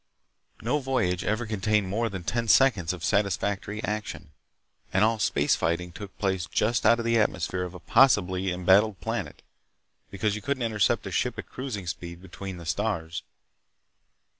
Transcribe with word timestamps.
No 0.63 0.79
voyage 0.79 1.23
ever 1.23 1.45
contained 1.45 1.87
more 1.87 2.09
than 2.09 2.23
ten 2.23 2.47
seconds 2.47 2.91
of 2.91 3.03
satisfactory 3.03 3.83
action—and 3.83 5.03
all 5.05 5.19
space 5.19 5.55
fighting 5.55 5.91
took 5.91 6.17
place 6.17 6.47
just 6.47 6.87
out 6.87 6.97
of 6.97 7.05
the 7.05 7.19
atmosphere 7.19 7.61
of 7.61 7.75
a 7.75 7.79
possibly 7.79 8.51
embattled 8.51 8.99
planet, 8.99 9.43
because 10.09 10.33
you 10.35 10.41
couldn't 10.41 10.63
intercept 10.63 11.05
a 11.05 11.11
ship 11.11 11.37
at 11.37 11.45
cruising 11.49 11.85
speed 11.85 12.19
between 12.19 12.57
the 12.57 12.65
stars. 12.65 13.21